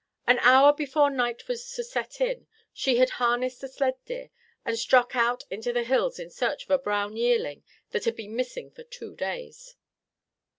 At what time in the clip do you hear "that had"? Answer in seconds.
7.91-8.15